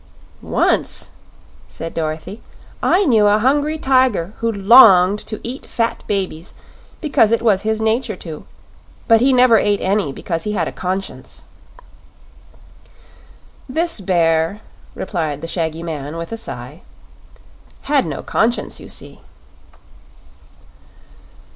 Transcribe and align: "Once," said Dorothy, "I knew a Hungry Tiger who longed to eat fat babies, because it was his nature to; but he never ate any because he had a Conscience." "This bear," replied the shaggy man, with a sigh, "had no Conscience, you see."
"Once," 0.41 1.11
said 1.67 1.93
Dorothy, 1.93 2.41
"I 2.81 3.05
knew 3.05 3.27
a 3.27 3.37
Hungry 3.37 3.77
Tiger 3.77 4.33
who 4.37 4.51
longed 4.51 5.19
to 5.27 5.39
eat 5.43 5.67
fat 5.69 6.03
babies, 6.07 6.55
because 7.01 7.31
it 7.31 7.43
was 7.43 7.61
his 7.61 7.79
nature 7.79 8.15
to; 8.15 8.47
but 9.07 9.21
he 9.21 9.31
never 9.31 9.59
ate 9.59 9.79
any 9.79 10.11
because 10.11 10.43
he 10.43 10.53
had 10.53 10.67
a 10.67 10.71
Conscience." 10.71 11.43
"This 13.69 14.01
bear," 14.01 14.61
replied 14.95 15.41
the 15.41 15.47
shaggy 15.47 15.83
man, 15.83 16.17
with 16.17 16.31
a 16.31 16.35
sigh, 16.37 16.81
"had 17.83 18.07
no 18.07 18.23
Conscience, 18.23 18.79
you 18.79 18.89
see." 18.89 19.21